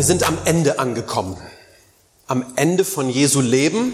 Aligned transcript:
Wir 0.00 0.06
sind 0.06 0.26
am 0.26 0.38
Ende 0.46 0.78
angekommen. 0.78 1.36
Am 2.26 2.54
Ende 2.56 2.86
von 2.86 3.10
Jesu 3.10 3.42
Leben, 3.42 3.92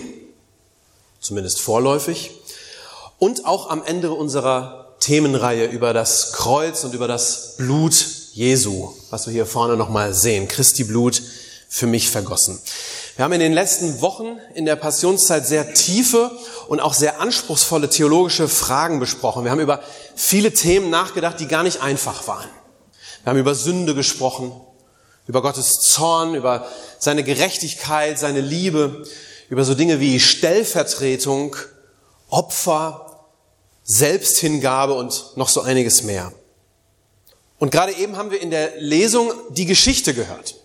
zumindest 1.19 1.60
vorläufig, 1.60 2.30
und 3.19 3.45
auch 3.45 3.70
am 3.70 3.82
Ende 3.84 4.12
unserer 4.12 4.95
Themenreihe 5.01 5.66
über 5.66 5.92
das 5.92 6.30
Kreuz 6.30 6.84
und 6.84 6.95
über 6.95 7.09
das 7.09 7.56
Blut 7.56 8.06
Jesu, 8.34 8.92
was 9.10 9.27
wir 9.27 9.32
hier 9.32 9.46
vorne 9.46 9.77
nochmal 9.77 10.15
sehen. 10.15 10.46
Christi 10.46 10.84
Blut 10.84 11.20
für 11.69 11.88
mich 11.88 12.09
vergossen. 12.09 12.60
Wir 13.16 13.24
haben 13.24 13.32
in 13.32 13.41
den 13.41 13.52
letzten 13.52 14.01
Wochen 14.01 14.38
in 14.54 14.65
der 14.65 14.77
Passionszeit 14.77 15.45
sehr 15.45 15.74
tiefe 15.74 16.30
und 16.68 16.79
auch 16.79 16.95
sehr 16.95 17.20
anspruchsvolle 17.20 17.91
theologische 17.91 18.46
Fragen 18.46 19.01
besprochen. 19.01 19.43
Wir 19.43 19.51
haben 19.51 19.59
über 19.59 19.82
viele 20.15 20.52
Themen 20.52 20.88
nachgedacht, 20.88 21.41
die 21.41 21.48
gar 21.48 21.65
nicht 21.65 21.82
einfach 21.82 22.29
waren. 22.29 22.48
Wir 23.24 23.30
haben 23.30 23.41
über 23.41 23.57
Sünde 23.57 23.96
gesprochen, 23.96 24.52
über 25.27 25.43
Gottes 25.43 25.80
Zorn, 25.80 26.35
über 26.35 26.66
seine 26.99 27.24
Gerechtigkeit, 27.24 28.19
seine 28.19 28.41
Liebe, 28.41 29.05
über 29.49 29.65
so 29.65 29.74
Dinge 29.74 30.01
wie 30.01 30.21
Stellvertretung, 30.21 31.57
Opfer, 32.29 33.24
Selbsthingabe 33.85 34.95
und 34.95 35.37
noch 35.37 35.49
so 35.49 35.60
einiges 35.60 36.02
mehr. 36.02 36.33
Und 37.59 37.71
gerade 37.71 37.93
eben 37.93 38.16
haben 38.16 38.30
wir 38.30 38.41
in 38.41 38.51
der 38.51 38.80
Lesung 38.80 39.33
die 39.51 39.66
Geschichte 39.66 40.13
gehört, 40.13 40.57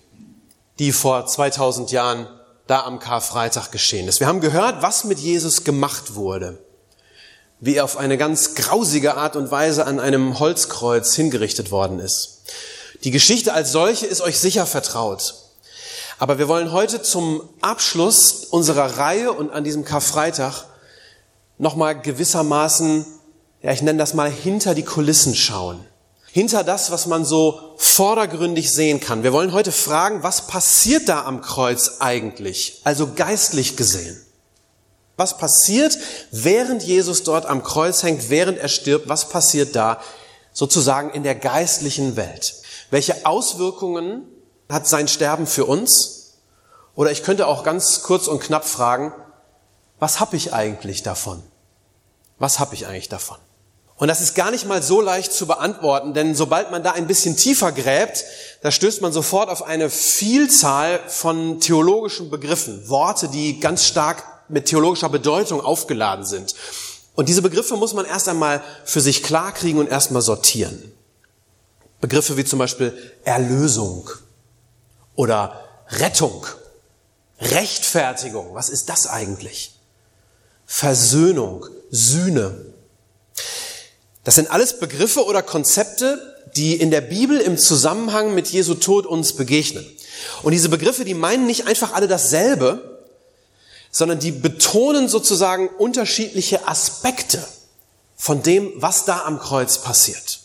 die 0.80 0.92
vor 0.92 1.26
2000 1.26 1.92
Jahren 1.92 2.28
da 2.68 2.84
am 2.84 3.00
Karfreitag 3.00 3.72
geschehen 3.72 4.08
ist. 4.08 4.20
Wir 4.20 4.28
haben 4.28 4.42
gehört, 4.42 4.82
was 4.82 5.04
mit 5.04 5.20
Jesus 5.20 5.64
gemacht 5.64 6.16
wurde, 6.16 6.58
wie 7.60 7.76
er 7.76 7.84
auf 7.84 7.98
eine 7.98 8.18
ganz 8.18 8.56
grausige 8.56 9.16
Art 9.16 9.36
und 9.36 9.52
Weise 9.52 9.86
an 9.86 10.00
einem 10.00 10.40
Holzkreuz 10.40 11.14
hingerichtet 11.16 11.72
worden 11.72 12.00
ist. 12.00 12.42
Die 13.04 13.12
Geschichte 13.12 13.54
als 13.54 13.72
solche 13.72 14.06
ist 14.06 14.22
euch 14.22 14.38
sicher 14.38 14.66
vertraut. 14.68 15.36
Aber 16.20 16.38
wir 16.38 16.48
wollen 16.48 16.72
heute 16.72 17.02
zum 17.02 17.42
Abschluss 17.62 18.46
unserer 18.46 18.98
Reihe 18.98 19.34
und 19.34 19.52
an 19.52 19.64
diesem 19.64 19.84
Karfreitag 19.84 20.66
nochmal 21.58 22.00
gewissermaßen, 22.00 23.06
ja, 23.64 23.72
ich 23.72 23.82
nenne 23.82 23.98
das 23.98 24.14
mal 24.14 24.30
hinter 24.30 24.76
die 24.76 24.86
Kulissen 24.86 25.34
schauen. 25.34 25.84
Hinter 26.32 26.64
das, 26.64 26.92
was 26.92 27.08
man 27.08 27.26
so 27.26 27.74
vordergründig 27.78 28.72
sehen 28.72 29.00
kann. 29.00 29.24
Wir 29.24 29.34
wollen 29.34 29.52
heute 29.52 29.72
fragen, 29.72 30.22
was 30.22 30.46
passiert 30.46 31.10
da 31.10 31.26
am 31.26 31.42
Kreuz 31.42 31.98
eigentlich? 32.00 32.82
Also 32.84 33.14
geistlich 33.16 33.76
gesehen. 33.76 34.16
Was 35.18 35.38
passiert, 35.38 35.98
während 36.32 36.84
Jesus 36.84 37.24
dort 37.24 37.48
am 37.48 37.64
Kreuz 37.64 38.04
hängt, 38.04 38.30
während 38.30 38.60
er 38.60 38.70
stirbt? 38.70 39.10
Was 39.10 39.28
passiert 39.28 39.76
da 39.76 40.00
sozusagen 40.54 41.10
in 41.10 41.24
der 41.24 41.36
geistlichen 41.36 42.16
Welt? 42.16 42.61
Welche 42.92 43.26
Auswirkungen 43.26 44.28
hat 44.70 44.88
sein 44.88 45.08
Sterben 45.08 45.48
für 45.48 45.66
uns? 45.66 46.34
Oder 46.94 47.12
ich 47.12 47.24
könnte 47.24 47.48
auch 47.48 47.64
ganz 47.64 48.04
kurz 48.04 48.28
und 48.28 48.42
knapp 48.42 48.66
fragen, 48.66 49.14
was 49.98 50.20
habe 50.20 50.36
ich 50.36 50.54
eigentlich 50.54 51.02
davon? 51.02 51.42
Was 52.38 52.60
habe 52.60 52.76
ich 52.76 52.88
eigentlich 52.88 53.10
davon? 53.10 53.38
Und 53.96 54.08
das 54.08 54.20
ist 54.20 54.34
gar 54.34 54.52
nicht 54.52 54.68
mal 54.68 54.82
so 54.82 55.00
leicht 55.00 55.32
zu 55.32 55.46
beantworten, 55.46 56.14
denn 56.14 56.34
sobald 56.36 56.72
man 56.72 56.84
da 56.84 56.92
ein 56.92 57.08
bisschen 57.08 57.38
tiefer 57.38 57.72
gräbt, 57.72 58.26
da 58.62 58.72
stößt 58.72 59.02
man 59.02 59.14
sofort 59.14 59.50
auf 59.50 59.64
eine 59.64 59.90
Vielzahl 59.90 61.00
von 61.08 61.60
theologischen 61.60 62.30
Begriffen, 62.30 62.90
Worte, 62.90 63.30
die 63.30 63.60
ganz 63.60 63.86
stark 63.86 64.24
mit 64.50 64.66
theologischer 64.66 65.10
Bedeutung 65.10 65.62
aufgeladen 65.62 66.26
sind. 66.26 66.56
Und 67.16 67.30
diese 67.30 67.44
Begriffe 67.44 67.78
muss 67.78 67.94
man 67.94 68.06
erst 68.06 68.28
einmal 68.28 68.64
für 68.84 69.02
sich 69.02 69.22
klarkriegen 69.22 69.80
und 69.80 69.88
erstmal 69.88 70.24
sortieren. 70.24 70.92
Begriffe 72.02 72.36
wie 72.36 72.46
zum 72.46 72.60
Beispiel 72.60 72.98
Erlösung 73.24 74.10
oder 75.16 75.64
Rettung, 75.88 76.46
Rechtfertigung. 77.40 78.54
Was 78.54 78.70
ist 78.70 78.90
das 78.90 79.08
eigentlich? 79.08 79.76
Versöhnung, 80.66 81.66
Sühne. 81.92 82.66
Das 84.24 84.36
sind 84.36 84.50
alles 84.52 84.80
Begriffe 84.80 85.26
oder 85.26 85.42
Konzepte, 85.42 86.20
die 86.56 86.76
in 86.76 86.92
der 86.92 87.02
Bibel 87.02 87.40
im 87.40 87.58
Zusammenhang 87.58 88.36
mit 88.36 88.48
Jesu 88.48 88.76
Tod 88.76 89.06
uns 89.06 89.34
begegnen. 89.34 89.86
Und 90.44 90.52
diese 90.52 90.70
Begriffe, 90.70 91.06
die 91.06 91.14
meinen 91.14 91.46
nicht 91.46 91.68
einfach 91.68 91.94
alle 91.94 92.08
dasselbe, 92.08 93.00
sondern 93.92 94.20
die 94.20 94.32
betonen 94.32 95.10
sozusagen 95.10 95.68
unterschiedliche 95.68 96.68
Aspekte 96.68 97.46
von 98.16 98.44
dem, 98.44 98.72
was 98.76 99.06
da 99.06 99.26
am 99.26 99.40
Kreuz 99.40 99.80
passiert. 99.80 100.41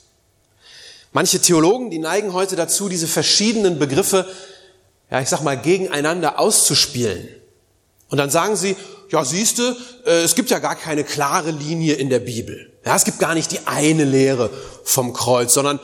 Manche 1.17 1.41
Theologen, 1.41 1.89
die 1.89 1.99
neigen 1.99 2.35
heute 2.35 2.57
dazu, 2.57 2.91
diese 2.91 3.07
verschiedenen 3.07 3.79
Begriffe, 3.79 4.27
ja, 5.11 5.19
ich 5.23 5.31
sag 5.31 5.43
mal, 5.43 5.57
gegeneinander 5.57 6.39
auszuspielen. 6.39 7.27
Und 8.11 8.19
dann 8.19 8.29
sagen 8.29 8.55
sie, 8.55 8.77
ja, 9.09 9.25
siehste, 9.25 9.75
äh, 10.05 10.25
es 10.25 10.35
gibt 10.35 10.51
ja 10.51 10.59
gar 10.59 10.77
keine 10.77 11.05
klare 11.05 11.53
Linie 11.53 11.95
in 11.95 12.11
der 12.11 12.19
Bibel. 12.19 12.71
Ja, 12.85 12.95
es 12.97 13.05
gibt 13.05 13.19
gar 13.19 13.33
nicht 13.33 13.51
die 13.51 13.61
eine 13.65 14.05
Lehre 14.05 14.51
vom 14.85 15.15
Kreuz, 15.15 15.55
sondern 15.55 15.81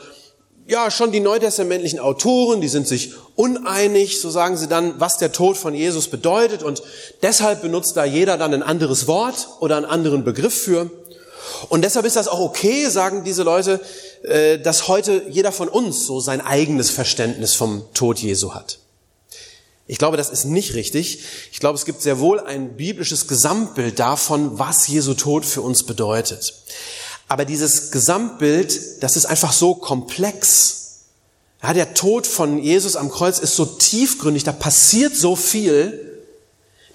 ja, 0.67 0.91
schon 0.91 1.11
die 1.11 1.19
neutestamentlichen 1.19 1.99
Autoren, 1.99 2.61
die 2.61 2.67
sind 2.67 2.87
sich 2.87 3.13
uneinig, 3.35 4.21
so 4.21 4.29
sagen 4.29 4.55
sie 4.55 4.67
dann, 4.67 4.99
was 4.99 5.17
der 5.17 5.31
Tod 5.31 5.57
von 5.57 5.73
Jesus 5.73 6.09
bedeutet 6.09 6.61
und 6.61 6.83
deshalb 7.23 7.63
benutzt 7.63 7.97
da 7.97 8.05
jeder 8.05 8.37
dann 8.37 8.53
ein 8.53 8.61
anderes 8.61 9.07
Wort 9.07 9.47
oder 9.61 9.77
einen 9.77 9.87
anderen 9.87 10.23
Begriff 10.23 10.53
für. 10.53 10.91
Und 11.69 11.83
deshalb 11.83 12.05
ist 12.05 12.15
das 12.15 12.27
auch 12.27 12.39
okay, 12.39 12.89
sagen 12.89 13.23
diese 13.23 13.43
Leute, 13.43 13.81
äh, 14.23 14.59
dass 14.59 14.87
heute 14.87 15.23
jeder 15.29 15.51
von 15.51 15.67
uns 15.67 16.05
so 16.05 16.19
sein 16.19 16.41
eigenes 16.41 16.89
Verständnis 16.89 17.53
vom 17.55 17.83
Tod 17.93 18.19
Jesu 18.19 18.53
hat. 18.53 18.79
Ich 19.85 19.97
glaube, 19.97 20.17
das 20.17 20.29
ist 20.29 20.45
nicht 20.45 20.75
richtig. 20.75 21.23
Ich 21.51 21.59
glaube, 21.59 21.77
es 21.77 21.85
gibt 21.85 22.01
sehr 22.01 22.19
wohl 22.19 22.39
ein 22.39 22.77
biblisches 22.77 23.27
Gesamtbild 23.27 23.99
davon, 23.99 24.57
was 24.57 24.87
Jesu 24.87 25.13
Tod 25.13 25.45
für 25.45 25.61
uns 25.61 25.85
bedeutet. 25.85 26.53
Aber 27.27 27.45
dieses 27.45 27.91
Gesamtbild, 27.91 29.03
das 29.03 29.17
ist 29.17 29.25
einfach 29.25 29.51
so 29.51 29.75
komplex. 29.75 31.01
Ja, 31.61 31.73
der 31.73 31.93
Tod 31.93 32.27
von 32.27 32.61
Jesus 32.61 32.95
am 32.95 33.09
Kreuz 33.09 33.39
ist 33.39 33.55
so 33.55 33.65
tiefgründig, 33.65 34.43
da 34.43 34.51
passiert 34.51 35.15
so 35.15 35.35
viel, 35.35 36.21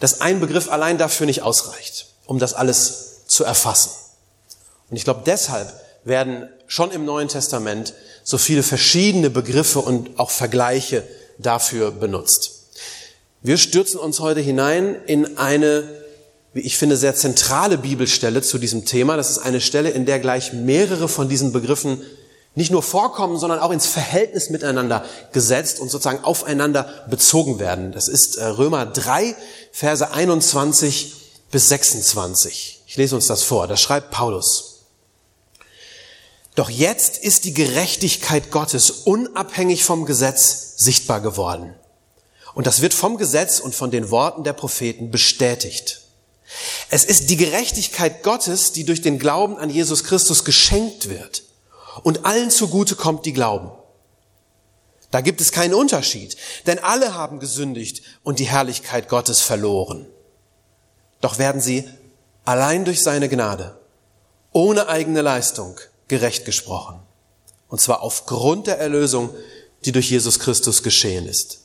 dass 0.01 0.21
ein 0.21 0.41
Begriff 0.41 0.71
allein 0.71 0.97
dafür 0.97 1.27
nicht 1.27 1.43
ausreicht, 1.43 2.07
um 2.27 2.39
das 2.39 2.55
alles 2.55 3.25
zu 3.27 3.45
erfassen. 3.45 3.91
Und 4.91 4.97
ich 4.97 5.05
glaube, 5.05 5.23
deshalb 5.27 5.73
werden 6.05 6.49
schon 6.67 6.91
im 6.91 7.05
Neuen 7.05 7.29
Testament 7.29 7.95
so 8.25 8.39
viele 8.39 8.63
verschiedene 8.63 9.31
Begriffe 9.31 9.81
und 9.81 10.19
auch 10.19 10.31
Vergleiche 10.31 11.03
dafür 11.39 11.91
benutzt. 11.91 12.59
Wir 13.43 13.57
stürzen 13.57 14.01
uns 14.01 14.21
heute 14.21 14.41
hinein 14.41 14.97
in 15.07 15.39
eine, 15.39 15.85
wie 16.53 16.61
ich 16.61 16.77
finde, 16.77 16.97
sehr 16.97 17.15
zentrale 17.15 17.79
Bibelstelle 17.79 18.43
zu 18.43 18.59
diesem 18.59 18.85
Thema. 18.85 19.17
Das 19.17 19.31
ist 19.31 19.39
eine 19.39 19.61
Stelle, 19.61 19.91
in 19.91 20.07
der 20.07 20.19
gleich 20.19 20.53
mehrere 20.53 21.09
von 21.09 21.29
diesen 21.29 21.53
Begriffen 21.53 22.03
nicht 22.55 22.73
nur 22.73 22.83
vorkommen, 22.83 23.39
sondern 23.39 23.61
auch 23.61 23.71
ins 23.71 23.87
Verhältnis 23.87 24.51
miteinander 24.51 25.05
gesetzt 25.33 25.79
und 25.79 25.91
sozusagen 25.91 26.25
aufeinander 26.25 27.05
bezogen 27.09 27.61
werden. 27.61 27.93
Das 27.93 28.09
ist 28.09 28.37
äh, 28.37 28.45
Römer 28.45 28.85
3, 28.85 29.37
Verse 29.71 30.11
21 30.11 31.15
bis 31.53 31.69
26. 31.69 32.83
Ich 32.87 32.97
lese 32.97 33.15
uns 33.15 33.27
das 33.27 33.45
vor. 33.45 33.69
Da 33.69 33.77
schreibt 33.77 34.11
Paulus. 34.11 34.68
Doch 36.59 36.71
jetzt 36.71 37.19
ist 37.19 37.45
die 37.45 37.55
Gerechtigkeit 37.55 38.51
Gottes 38.51 38.91
unabhängig 38.91 39.85
vom 39.85 40.07
Gesetz 40.07 40.75
sichtbar 40.77 41.21
geworden. 41.21 41.77
Und 42.53 42.67
das 42.67 42.81
wird 42.81 42.95
vom 42.95 43.17
Gesetz 43.17 43.61
und 43.61 43.77
von 43.77 43.93
den 43.93 44.11
Worten 44.11 44.43
der 44.43 44.55
Propheten 44.55 45.13
bestätigt. 45.13 46.01
Es 46.91 47.05
ist 47.05 47.31
die 47.31 47.37
Gerechtigkeit 47.37 48.25
Gottes, 48.25 48.73
die 48.73 48.83
durch 48.83 49.01
den 49.01 49.21
Glauben 49.21 49.57
an 49.57 49.71
Jesus 49.71 50.03
Christus 50.03 50.45
geschenkt 50.45 51.09
wird. 51.09 51.45
Und 52.03 52.25
allen 52.25 52.51
zugute 52.51 52.97
kommt, 52.97 53.25
die 53.25 53.33
glauben. 53.33 53.71
Da 55.13 55.21
gibt 55.21 55.41
es 55.41 55.53
keinen 55.53 55.75
Unterschied, 55.75 56.37
denn 56.67 56.81
alle 56.81 57.15
haben 57.15 57.39
gesündigt 57.39 58.03
und 58.25 58.41
die 58.41 58.49
Herrlichkeit 58.49 59.09
Gottes 59.09 59.43
verloren. 59.43 60.09
Doch 61.21 61.39
werden 61.39 61.61
sie 61.61 61.89
allein 62.45 62.85
durch 62.85 63.01
seine 63.01 63.29
Gnade, 63.29 63.79
ohne 64.51 64.89
eigene 64.89 65.23
Leistung, 65.23 65.79
gerecht 66.09 66.45
gesprochen. 66.45 67.01
Und 67.69 67.81
zwar 67.81 68.03
aufgrund 68.03 68.67
der 68.67 68.79
Erlösung, 68.79 69.31
die 69.85 69.93
durch 69.93 70.11
Jesus 70.11 70.39
Christus 70.39 70.83
geschehen 70.83 71.27
ist. 71.27 71.61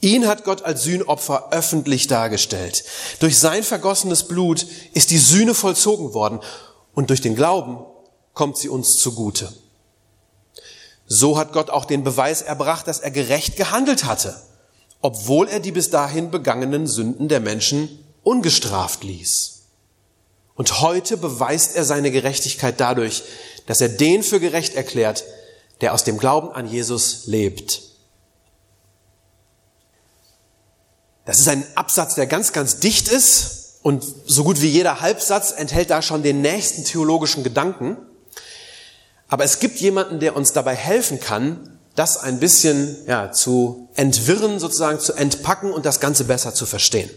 Ihn 0.00 0.26
hat 0.26 0.42
Gott 0.42 0.62
als 0.62 0.82
Sühnopfer 0.82 1.52
öffentlich 1.52 2.08
dargestellt. 2.08 2.82
Durch 3.20 3.38
sein 3.38 3.62
vergossenes 3.62 4.26
Blut 4.26 4.66
ist 4.94 5.12
die 5.12 5.18
Sühne 5.18 5.54
vollzogen 5.54 6.12
worden 6.12 6.40
und 6.92 7.10
durch 7.10 7.20
den 7.20 7.36
Glauben 7.36 7.78
kommt 8.34 8.58
sie 8.58 8.68
uns 8.68 8.94
zugute. 8.98 9.52
So 11.06 11.38
hat 11.38 11.52
Gott 11.52 11.70
auch 11.70 11.84
den 11.84 12.02
Beweis 12.02 12.42
erbracht, 12.42 12.88
dass 12.88 12.98
er 12.98 13.10
gerecht 13.12 13.56
gehandelt 13.56 14.04
hatte, 14.04 14.34
obwohl 15.02 15.46
er 15.46 15.60
die 15.60 15.72
bis 15.72 15.90
dahin 15.90 16.30
begangenen 16.30 16.86
Sünden 16.86 17.28
der 17.28 17.40
Menschen 17.40 17.88
ungestraft 18.24 19.04
ließ. 19.04 19.51
Und 20.54 20.80
heute 20.80 21.16
beweist 21.16 21.76
er 21.76 21.84
seine 21.84 22.10
Gerechtigkeit 22.10 22.78
dadurch, 22.78 23.22
dass 23.66 23.80
er 23.80 23.88
den 23.88 24.22
für 24.22 24.40
gerecht 24.40 24.74
erklärt, 24.74 25.24
der 25.80 25.94
aus 25.94 26.04
dem 26.04 26.18
Glauben 26.18 26.52
an 26.52 26.68
Jesus 26.68 27.26
lebt. 27.26 27.82
Das 31.24 31.38
ist 31.38 31.48
ein 31.48 31.64
Absatz, 31.76 32.14
der 32.14 32.26
ganz, 32.26 32.52
ganz 32.52 32.80
dicht 32.80 33.08
ist 33.08 33.78
und 33.82 34.04
so 34.26 34.44
gut 34.44 34.60
wie 34.60 34.68
jeder 34.68 35.00
Halbsatz 35.00 35.52
enthält 35.52 35.90
da 35.90 36.02
schon 36.02 36.22
den 36.22 36.40
nächsten 36.40 36.84
theologischen 36.84 37.42
Gedanken. 37.44 37.96
Aber 39.28 39.44
es 39.44 39.60
gibt 39.60 39.78
jemanden, 39.78 40.20
der 40.20 40.36
uns 40.36 40.52
dabei 40.52 40.74
helfen 40.74 41.20
kann, 41.20 41.78
das 41.94 42.16
ein 42.16 42.38
bisschen 42.38 42.96
ja, 43.06 43.32
zu 43.32 43.88
entwirren, 43.94 44.58
sozusagen 44.58 44.98
zu 44.98 45.12
entpacken 45.14 45.72
und 45.72 45.84
das 45.86 46.00
Ganze 46.00 46.24
besser 46.24 46.54
zu 46.54 46.66
verstehen. 46.66 47.10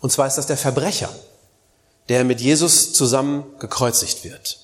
Und 0.00 0.10
zwar 0.10 0.26
ist 0.26 0.36
das 0.36 0.46
der 0.46 0.56
Verbrecher, 0.56 1.10
der 2.08 2.24
mit 2.24 2.40
Jesus 2.40 2.92
zusammen 2.92 3.44
gekreuzigt 3.58 4.24
wird. 4.24 4.58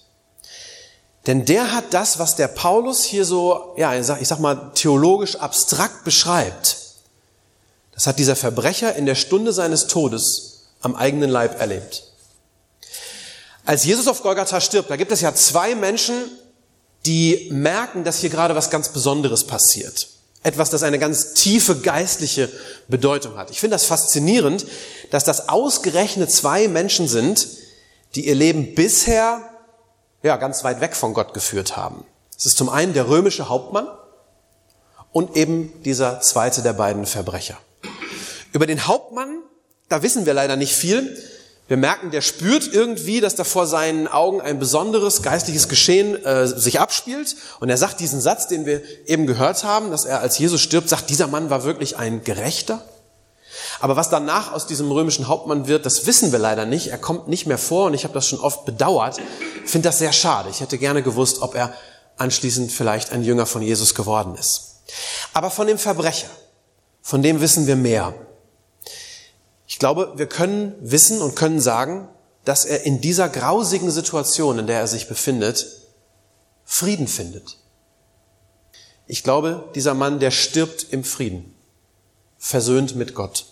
Denn 1.27 1.45
der 1.45 1.73
hat 1.73 1.93
das, 1.93 2.19
was 2.19 2.37
der 2.37 2.49
Paulus 2.49 3.05
hier 3.05 3.25
so, 3.25 3.75
ja, 3.77 3.95
ich 3.95 4.29
sag, 4.29 4.39
mal, 4.41 4.71
theologisch 4.75 5.37
abstrakt 5.37 6.05
beschreibt. 6.05 6.77
Das 7.93 8.07
hat 8.07 8.19
dieser 8.19 8.37
Verbrecher 8.37 8.95
in 8.97 9.07
der 9.07 9.15
Stunde 9.15 9.53
seines 9.53 9.89
Todes 9.89 10.69
am 10.81 10.95
eigenen 10.95 11.29
Leib 11.29 11.61
erlebt. 11.61 12.05
Als 13.65 13.85
Jesus 13.85 14.09
auf 14.09 14.23
Golgatha 14.23 14.61
stirbt, 14.61 14.91
da 14.91 14.97
gibt 14.97 15.13
es 15.13 15.21
ja 15.21 15.35
zwei 15.35 15.75
Menschen, 15.75 16.15
die 17.05 17.49
merken, 17.53 18.05
dass 18.05 18.21
hier 18.21 18.31
gerade 18.31 18.55
was 18.55 18.71
ganz 18.71 18.89
Besonderes 18.89 19.45
passiert. 19.45 20.09
Etwas, 20.43 20.71
das 20.71 20.83
eine 20.83 20.99
ganz 20.99 21.35
tiefe 21.35 21.77
geistliche 21.81 22.49
Bedeutung 22.87 23.37
hat. 23.37 23.51
Ich 23.51 23.61
finde 23.61 23.75
das 23.75 23.87
faszinierend, 23.87 24.67
dass 25.11 25.25
das 25.25 25.49
ausgerechnet 25.49 26.31
zwei 26.31 26.69
Menschen 26.69 27.09
sind, 27.09 27.49
die 28.15 28.27
ihr 28.27 28.35
Leben 28.35 28.75
bisher 28.75 29.41
ja, 30.23 30.37
ganz 30.37 30.65
weit 30.65 30.81
weg 30.81 30.97
von 30.97 31.15
Gott 31.15 31.35
geführt 31.35 31.77
haben. 31.77 32.05
Es 32.37 32.47
ist 32.47 32.57
zum 32.57 32.69
einen 32.69 32.93
der 32.93 33.09
römische 33.09 33.49
Hauptmann 33.49 33.89
und 35.13 35.37
eben 35.37 35.83
dieser 35.83 36.21
zweite 36.21 36.63
der 36.63 36.73
beiden 36.73 37.07
Verbrecher. 37.07 37.59
Über 38.53 38.67
den 38.67 38.87
Hauptmann, 38.87 39.43
da 39.89 40.03
wissen 40.03 40.27
wir 40.27 40.35
leider 40.35 40.57
nicht 40.57 40.75
viel. 40.75 41.17
Wir 41.69 41.77
merken, 41.77 42.11
der 42.11 42.23
spürt 42.23 42.73
irgendwie, 42.73 43.21
dass 43.21 43.35
da 43.35 43.45
vor 43.45 43.67
seinen 43.67 44.09
Augen 44.09 44.41
ein 44.41 44.59
besonderes 44.59 45.23
geistliches 45.23 45.69
Geschehen 45.69 46.25
äh, 46.25 46.47
sich 46.47 46.81
abspielt. 46.81 47.37
Und 47.61 47.69
er 47.69 47.77
sagt 47.77 48.01
diesen 48.01 48.23
Satz, 48.23 48.49
den 48.49 48.65
wir 48.65 48.83
eben 49.07 49.27
gehört 49.27 49.65
haben, 49.65 49.91
dass 49.91 50.07
er 50.07 50.21
als 50.21 50.39
Jesus 50.39 50.63
stirbt, 50.63 50.89
sagt, 50.89 51.11
dieser 51.11 51.27
Mann 51.27 51.51
war 51.51 51.65
wirklich 51.65 51.99
ein 51.99 52.25
Gerechter. 52.25 52.83
Aber 53.81 53.97
was 53.97 54.09
danach 54.09 54.53
aus 54.53 54.67
diesem 54.67 54.91
römischen 54.91 55.29
Hauptmann 55.29 55.69
wird, 55.69 55.85
das 55.85 56.07
wissen 56.07 56.33
wir 56.33 56.39
leider 56.39 56.65
nicht. 56.65 56.89
Er 56.89 56.99
kommt 56.99 57.29
nicht 57.29 57.47
mehr 57.47 57.59
vor 57.59 57.87
und 57.87 57.95
ich 57.95 58.05
habe 58.05 58.15
das 58.15 58.27
schon 58.27 58.41
oft 58.41 58.65
bedauert. 58.65 59.19
Ich 59.65 59.71
finde 59.71 59.91
das 59.91 59.99
sehr 59.99 60.13
schade. 60.13 60.49
Ich 60.49 60.61
hätte 60.61 60.79
gerne 60.79 61.03
gewusst, 61.03 61.43
ob 61.43 61.55
er 61.55 61.75
anschließend 62.17 62.73
vielleicht 62.73 63.13
ein 63.13 63.23
Jünger 63.23 63.45
von 63.45 63.61
Jesus 63.61 63.95
geworden 63.95 64.37
ist. 64.37 64.81
Aber 65.35 65.51
von 65.51 65.67
dem 65.67 65.79
Verbrecher, 65.79 66.31
von 67.03 67.23
dem 67.23 67.43
wissen 67.43 67.67
wir 67.67 67.77
mehr. 67.77 68.15
Ich 69.69 69.79
glaube, 69.79 70.15
wir 70.17 70.27
können 70.27 70.75
wissen 70.81 71.21
und 71.21 71.37
können 71.37 71.61
sagen, 71.61 72.09
dass 72.47 72.65
er 72.65 72.85
in 72.85 73.03
dieser 73.03 73.29
grausigen 73.29 73.91
Situation, 73.91 74.59
in 74.59 74.67
der 74.67 74.81
er 74.81 74.87
sich 74.89 75.09
befindet, 75.09 75.67
Frieden 76.65 77.07
findet. 77.07 77.59
Ich 79.07 79.23
glaube, 79.23 79.69
dieser 79.75 79.93
Mann, 79.93 80.21
der 80.21 80.31
stirbt 80.31 80.87
im 80.91 81.05
Frieden, 81.05 81.55
versöhnt 82.39 82.97
mit 82.97 83.15
Gott. 83.15 83.45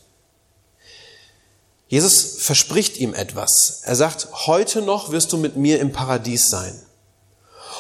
Jesus 1.87 2.39
verspricht 2.39 2.97
ihm 2.97 3.13
etwas. 3.13 3.83
Er 3.85 3.95
sagt, 3.95 4.29
heute 4.47 4.81
noch 4.81 5.11
wirst 5.13 5.33
du 5.35 5.37
mit 5.37 5.57
mir 5.57 5.81
im 5.81 5.93
Paradies 5.93 6.49
sein. 6.49 6.81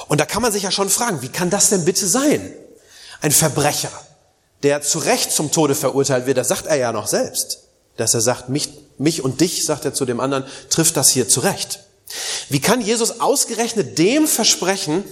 Und 0.08 0.20
da 0.20 0.26
kann 0.26 0.42
man 0.42 0.52
sich 0.52 0.64
ja 0.64 0.70
schon 0.70 0.90
fragen, 0.90 1.22
wie 1.22 1.30
kann 1.30 1.48
das 1.48 1.70
denn 1.70 1.86
bitte 1.86 2.06
sein? 2.06 2.52
Ein 3.22 3.32
Verbrecher, 3.32 3.90
der 4.62 4.82
zu 4.82 4.98
Recht 4.98 5.32
zum 5.32 5.50
Tode 5.50 5.74
verurteilt 5.74 6.26
wird, 6.26 6.36
das 6.36 6.48
sagt 6.48 6.66
er 6.66 6.76
ja 6.76 6.92
noch 6.92 7.06
selbst 7.06 7.65
dass 7.96 8.14
er 8.14 8.20
sagt, 8.20 8.48
mich, 8.48 8.70
mich 8.98 9.22
und 9.22 9.40
dich, 9.40 9.64
sagt 9.64 9.84
er 9.84 9.94
zu 9.94 10.04
dem 10.04 10.20
anderen, 10.20 10.44
trifft 10.70 10.96
das 10.96 11.10
hier 11.10 11.28
zurecht. 11.28 11.80
Wie 12.48 12.60
kann 12.60 12.80
Jesus 12.80 13.20
ausgerechnet 13.20 13.98
dem 13.98 14.26
versprechen, 14.26 15.04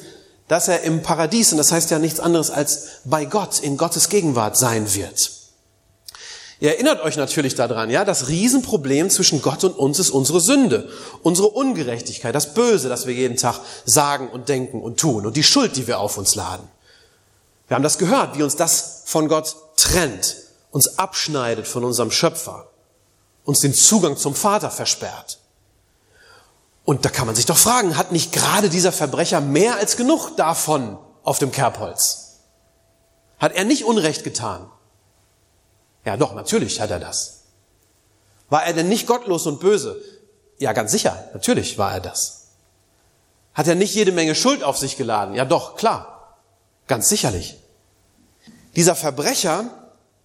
dass 0.48 0.68
er 0.68 0.82
im 0.82 1.02
Paradies, 1.02 1.52
und 1.52 1.58
das 1.58 1.72
heißt 1.72 1.90
ja 1.90 1.98
nichts 1.98 2.20
anderes 2.20 2.50
als 2.50 2.86
bei 3.04 3.24
Gott, 3.24 3.60
in 3.60 3.76
Gottes 3.76 4.08
Gegenwart 4.08 4.56
sein 4.56 4.94
wird? 4.94 5.30
Ihr 6.60 6.70
erinnert 6.70 7.02
euch 7.02 7.16
natürlich 7.16 7.56
daran, 7.56 7.90
ja, 7.90 8.04
das 8.04 8.28
Riesenproblem 8.28 9.10
zwischen 9.10 9.42
Gott 9.42 9.64
und 9.64 9.76
uns 9.76 9.98
ist 9.98 10.10
unsere 10.10 10.40
Sünde, 10.40 10.88
unsere 11.22 11.48
Ungerechtigkeit, 11.48 12.34
das 12.34 12.54
Böse, 12.54 12.88
das 12.88 13.06
wir 13.06 13.14
jeden 13.14 13.36
Tag 13.36 13.60
sagen 13.84 14.28
und 14.30 14.48
denken 14.48 14.80
und 14.80 14.98
tun 14.98 15.26
und 15.26 15.36
die 15.36 15.42
Schuld, 15.42 15.76
die 15.76 15.86
wir 15.86 15.98
auf 15.98 16.16
uns 16.16 16.36
laden. 16.36 16.66
Wir 17.66 17.74
haben 17.74 17.82
das 17.82 17.98
gehört, 17.98 18.38
wie 18.38 18.42
uns 18.42 18.56
das 18.56 19.02
von 19.04 19.28
Gott 19.28 19.56
trennt, 19.76 20.36
uns 20.70 20.98
abschneidet 20.98 21.66
von 21.66 21.82
unserem 21.84 22.10
Schöpfer 22.10 22.68
uns 23.44 23.60
den 23.60 23.74
Zugang 23.74 24.16
zum 24.16 24.34
Vater 24.34 24.70
versperrt. 24.70 25.38
Und 26.84 27.04
da 27.04 27.08
kann 27.08 27.26
man 27.26 27.34
sich 27.34 27.46
doch 27.46 27.56
fragen, 27.56 27.96
hat 27.96 28.12
nicht 28.12 28.32
gerade 28.32 28.68
dieser 28.68 28.92
Verbrecher 28.92 29.40
mehr 29.40 29.76
als 29.76 29.96
genug 29.96 30.36
davon 30.36 30.98
auf 31.22 31.38
dem 31.38 31.50
Kerbholz? 31.50 32.40
Hat 33.38 33.54
er 33.54 33.64
nicht 33.64 33.84
Unrecht 33.84 34.24
getan? 34.24 34.70
Ja, 36.04 36.16
doch, 36.16 36.34
natürlich 36.34 36.80
hat 36.80 36.90
er 36.90 37.00
das. 37.00 37.44
War 38.50 38.64
er 38.64 38.74
denn 38.74 38.88
nicht 38.88 39.06
gottlos 39.06 39.46
und 39.46 39.60
böse? 39.60 40.00
Ja, 40.58 40.72
ganz 40.72 40.92
sicher, 40.92 41.28
natürlich 41.32 41.78
war 41.78 41.92
er 41.92 42.00
das. 42.00 42.48
Hat 43.54 43.66
er 43.66 43.74
nicht 43.74 43.94
jede 43.94 44.12
Menge 44.12 44.34
Schuld 44.34 44.62
auf 44.62 44.76
sich 44.76 44.96
geladen? 44.96 45.34
Ja, 45.34 45.44
doch, 45.44 45.76
klar, 45.76 46.36
ganz 46.86 47.08
sicherlich. 47.08 47.56
Dieser 48.76 48.94
Verbrecher, 48.94 49.70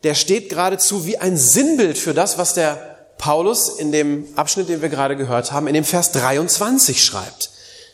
der 0.04 0.16
steht 0.16 0.50
geradezu 0.50 1.06
wie 1.06 1.18
ein 1.18 1.38
Sinnbild 1.38 1.98
für 1.98 2.14
das, 2.14 2.38
was 2.38 2.54
der 2.54 2.99
Paulus 3.20 3.70
in 3.70 3.92
dem 3.92 4.26
Abschnitt, 4.36 4.70
den 4.70 4.82
wir 4.82 4.90
gerade 4.90 5.16
gehört 5.16 5.52
haben, 5.52 5.68
in 5.68 5.76
dem 5.76 5.84
Vers 5.84 6.14
23 6.14 7.04
schreibt. 7.04 7.52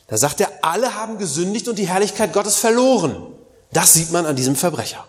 Da 0.08 0.17
sagt 0.17 0.39
er, 0.39 0.50
alle 0.62 0.96
haben 0.96 1.17
gesündigt 1.17 1.67
und 1.67 1.79
die 1.79 1.88
Herrlichkeit 1.88 2.32
Gottes 2.32 2.58
verloren. 2.58 3.34
Das 3.74 3.94
sieht 3.94 4.12
man 4.12 4.25
an 4.25 4.36
diesem 4.36 4.55
Verbrecher. 4.55 5.05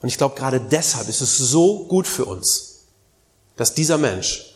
Und 0.00 0.08
ich 0.08 0.18
glaube, 0.18 0.36
gerade 0.36 0.60
deshalb 0.60 1.08
ist 1.08 1.22
es 1.22 1.38
so 1.38 1.86
gut 1.86 2.06
für 2.06 2.26
uns, 2.26 2.84
dass 3.56 3.74
dieser 3.74 3.98
Mensch 3.98 4.54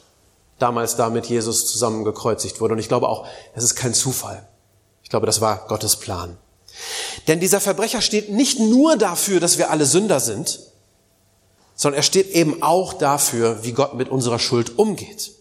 damals 0.59 0.95
da 0.97 1.09
mit 1.09 1.27
Jesus 1.27 1.67
zusammen 1.67 2.05
gekreuzigt 2.05 2.61
wurde. 2.61 2.75
Und 2.75 2.79
ich 2.79 2.89
glaube 2.89 3.09
auch, 3.09 3.27
es 3.55 3.65
ist 3.65 3.75
kein 3.75 3.95
Zufall. 3.95 4.47
Ich 5.03 5.09
glaube, 5.09 5.27
das 5.27 5.41
war 5.41 5.67
Gottes 5.67 5.97
Plan. 5.97 6.37
Denn 7.27 7.41
dieser 7.41 7.61
Verbrecher 7.61 8.03
steht 8.03 8.31
nicht 8.31 8.61
nur 8.61 8.97
dafür, 8.97 9.41
dass 9.41 9.57
wir 9.57 9.71
alle 9.71 9.87
Sünder 9.87 10.21
sind, 10.21 10.61
sondern 11.83 11.99
er 11.99 12.05
steht 12.05 12.31
eben 12.31 12.63
auch 12.63 12.93
dafür, 12.93 13.65
wie 13.65 13.73
Gott 13.73 13.95
mit 13.95 14.09
unserer 14.09 14.39
Schuld 14.39 14.79
umgeht. 14.79 15.33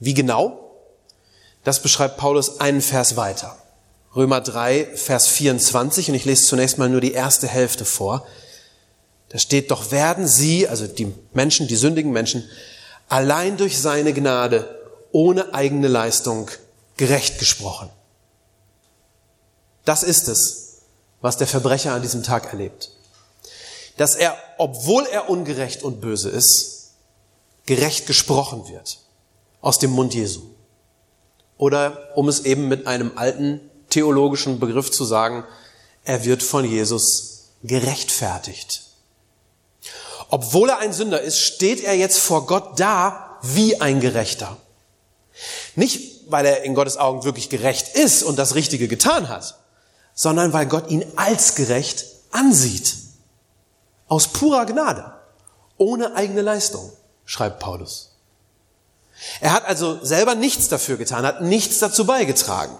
Wie 0.00 0.12
genau? 0.12 0.70
Das 1.64 1.80
beschreibt 1.80 2.18
Paulus 2.18 2.60
einen 2.60 2.82
Vers 2.82 3.16
weiter. 3.16 3.56
Römer 4.14 4.42
3, 4.42 4.90
Vers 4.94 5.28
24, 5.28 6.10
und 6.10 6.14
ich 6.14 6.26
lese 6.26 6.44
zunächst 6.44 6.76
mal 6.76 6.90
nur 6.90 7.00
die 7.00 7.12
erste 7.12 7.48
Hälfte 7.48 7.86
vor. 7.86 8.26
Da 9.30 9.38
steht, 9.38 9.70
doch 9.70 9.92
werden 9.92 10.28
sie, 10.28 10.68
also 10.68 10.86
die 10.86 11.10
Menschen, 11.32 11.68
die 11.68 11.76
sündigen 11.76 12.12
Menschen, 12.12 12.46
allein 13.08 13.56
durch 13.56 13.80
seine 13.80 14.12
Gnade, 14.12 14.78
ohne 15.10 15.54
eigene 15.54 15.88
Leistung, 15.88 16.50
gerecht 16.98 17.38
gesprochen. 17.38 17.88
Das 19.86 20.02
ist 20.02 20.28
es, 20.28 20.82
was 21.22 21.38
der 21.38 21.46
Verbrecher 21.46 21.94
an 21.94 22.02
diesem 22.02 22.22
Tag 22.22 22.52
erlebt 22.52 22.90
dass 23.96 24.14
er, 24.14 24.36
obwohl 24.58 25.06
er 25.06 25.28
ungerecht 25.30 25.82
und 25.82 26.00
böse 26.00 26.28
ist, 26.28 26.92
gerecht 27.66 28.06
gesprochen 28.06 28.68
wird 28.68 28.98
aus 29.60 29.78
dem 29.78 29.90
Mund 29.90 30.14
Jesu. 30.14 30.42
Oder 31.58 32.10
um 32.14 32.28
es 32.28 32.40
eben 32.40 32.68
mit 32.68 32.86
einem 32.86 33.12
alten 33.16 33.60
theologischen 33.90 34.60
Begriff 34.60 34.90
zu 34.90 35.04
sagen, 35.04 35.44
er 36.04 36.24
wird 36.24 36.42
von 36.42 36.64
Jesus 36.64 37.48
gerechtfertigt. 37.62 38.82
Obwohl 40.28 40.70
er 40.70 40.78
ein 40.78 40.92
Sünder 40.92 41.20
ist, 41.20 41.38
steht 41.38 41.82
er 41.82 41.94
jetzt 41.94 42.18
vor 42.18 42.46
Gott 42.46 42.78
da 42.78 43.38
wie 43.42 43.80
ein 43.80 44.00
Gerechter. 44.00 44.56
Nicht, 45.74 46.30
weil 46.30 46.46
er 46.46 46.62
in 46.62 46.74
Gottes 46.74 46.96
Augen 46.96 47.24
wirklich 47.24 47.48
gerecht 47.48 47.96
ist 47.96 48.22
und 48.22 48.38
das 48.38 48.54
Richtige 48.54 48.88
getan 48.88 49.28
hat, 49.28 49.58
sondern 50.14 50.52
weil 50.52 50.66
Gott 50.66 50.90
ihn 50.90 51.04
als 51.16 51.54
gerecht 51.54 52.06
ansieht. 52.30 52.94
Aus 54.08 54.28
purer 54.28 54.66
Gnade. 54.66 55.12
Ohne 55.78 56.14
eigene 56.14 56.42
Leistung, 56.42 56.90
schreibt 57.24 57.60
Paulus. 57.60 58.12
Er 59.40 59.52
hat 59.52 59.64
also 59.64 60.02
selber 60.04 60.34
nichts 60.34 60.68
dafür 60.68 60.96
getan, 60.96 61.26
hat 61.26 61.42
nichts 61.42 61.78
dazu 61.78 62.06
beigetragen. 62.06 62.76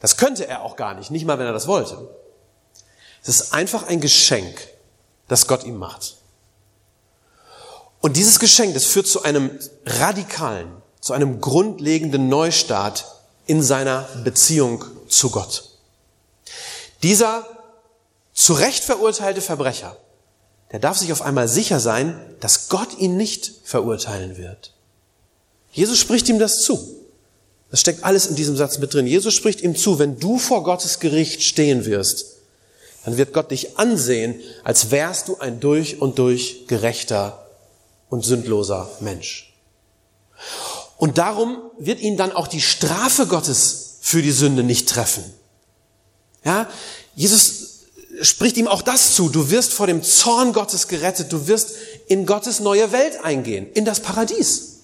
Das 0.00 0.16
könnte 0.16 0.46
er 0.46 0.62
auch 0.62 0.76
gar 0.76 0.94
nicht, 0.94 1.10
nicht 1.10 1.26
mal 1.26 1.38
wenn 1.38 1.46
er 1.46 1.52
das 1.52 1.66
wollte. 1.66 2.08
Es 3.22 3.28
ist 3.28 3.52
einfach 3.52 3.86
ein 3.86 4.00
Geschenk, 4.00 4.66
das 5.28 5.46
Gott 5.46 5.64
ihm 5.64 5.76
macht. 5.76 6.16
Und 8.00 8.16
dieses 8.16 8.40
Geschenk, 8.40 8.74
das 8.74 8.86
führt 8.86 9.06
zu 9.06 9.22
einem 9.22 9.58
radikalen, 9.84 10.80
zu 11.00 11.12
einem 11.12 11.40
grundlegenden 11.40 12.28
Neustart 12.28 13.04
in 13.46 13.62
seiner 13.62 14.08
Beziehung 14.24 14.84
zu 15.08 15.30
Gott. 15.30 15.64
Dieser 17.02 17.46
zu 18.32 18.54
Recht 18.54 18.84
verurteilte 18.84 19.42
Verbrecher, 19.42 19.96
der 20.72 20.78
darf 20.78 20.98
sich 20.98 21.12
auf 21.12 21.22
einmal 21.22 21.48
sicher 21.48 21.80
sein, 21.80 22.18
dass 22.40 22.68
Gott 22.68 22.98
ihn 22.98 23.16
nicht 23.16 23.52
verurteilen 23.64 24.36
wird. 24.36 24.72
Jesus 25.72 25.98
spricht 25.98 26.28
ihm 26.28 26.38
das 26.38 26.62
zu. 26.62 26.96
Das 27.70 27.80
steckt 27.80 28.04
alles 28.04 28.26
in 28.26 28.34
diesem 28.34 28.56
Satz 28.56 28.78
mit 28.78 28.92
drin. 28.92 29.06
Jesus 29.06 29.34
spricht 29.34 29.60
ihm 29.60 29.76
zu, 29.76 29.98
wenn 29.98 30.18
du 30.18 30.38
vor 30.38 30.64
Gottes 30.64 30.98
Gericht 30.98 31.42
stehen 31.42 31.84
wirst, 31.84 32.26
dann 33.04 33.16
wird 33.16 33.32
Gott 33.32 33.50
dich 33.50 33.78
ansehen, 33.78 34.40
als 34.62 34.90
wärst 34.90 35.28
du 35.28 35.38
ein 35.38 35.60
durch 35.60 36.00
und 36.00 36.18
durch 36.18 36.66
gerechter 36.66 37.46
und 38.08 38.24
sündloser 38.24 38.90
Mensch. 39.00 39.54
Und 40.98 41.16
darum 41.16 41.58
wird 41.78 42.00
ihn 42.00 42.16
dann 42.16 42.32
auch 42.32 42.46
die 42.46 42.60
Strafe 42.60 43.26
Gottes 43.26 43.98
für 44.00 44.20
die 44.20 44.32
Sünde 44.32 44.62
nicht 44.62 44.88
treffen. 44.88 45.24
Ja, 46.44 46.68
Jesus 47.14 47.59
spricht 48.22 48.56
ihm 48.56 48.68
auch 48.68 48.82
das 48.82 49.14
zu. 49.14 49.28
Du 49.28 49.50
wirst 49.50 49.72
vor 49.72 49.86
dem 49.86 50.02
Zorn 50.02 50.52
Gottes 50.52 50.88
gerettet. 50.88 51.32
Du 51.32 51.46
wirst 51.46 51.72
in 52.06 52.26
Gottes 52.26 52.60
neue 52.60 52.92
Welt 52.92 53.24
eingehen, 53.24 53.70
in 53.72 53.84
das 53.84 54.00
Paradies. 54.00 54.80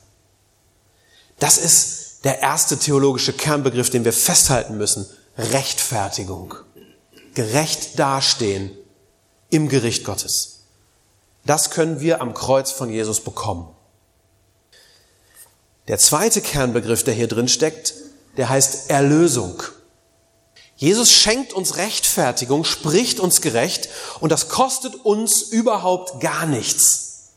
Das 1.39 1.59
ist 1.59 2.25
der 2.25 2.41
erste 2.41 2.79
theologische 2.79 3.33
Kernbegriff, 3.33 3.91
den 3.91 4.05
wir 4.05 4.13
festhalten 4.13 4.77
müssen. 4.77 5.07
Rechtfertigung. 5.37 6.55
Gerecht 7.35 7.99
dastehen 7.99 8.71
im 9.51 9.69
Gericht 9.69 10.05
Gottes. 10.05 10.61
Das 11.45 11.71
können 11.71 12.01
wir 12.01 12.21
am 12.21 12.35
Kreuz 12.35 12.73
von 12.73 12.91
Jesus 12.91 13.21
bekommen. 13.21 13.69
Der 15.89 15.99
zweite 15.99 16.41
Kernbegriff, 16.41 17.05
der 17.05 17.15
hier 17.15 17.29
drin 17.29 17.49
steckt, 17.49 17.95
der 18.37 18.49
heißt 18.49 18.91
Erlösung. 18.91 19.63
Jesus 20.77 21.11
schenkt 21.11 21.55
uns 21.55 21.77
Rechtfertigung, 21.77 22.65
spricht 22.65 23.19
uns 23.19 23.41
gerecht 23.41 23.89
und 24.21 24.31
das 24.31 24.49
kostet 24.49 24.95
uns 24.95 25.43
überhaupt 25.43 26.21
gar 26.21 26.47
nichts. 26.47 27.33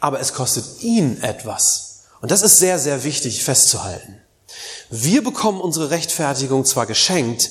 Aber 0.00 0.20
es 0.20 0.34
kostet 0.34 0.82
ihn 0.82 1.22
etwas. 1.22 2.04
Und 2.20 2.30
das 2.30 2.42
ist 2.42 2.58
sehr, 2.58 2.78
sehr 2.78 3.04
wichtig 3.04 3.42
festzuhalten. 3.42 4.20
Wir 4.90 5.24
bekommen 5.24 5.60
unsere 5.60 5.90
Rechtfertigung 5.90 6.66
zwar 6.66 6.86
geschenkt, 6.86 7.50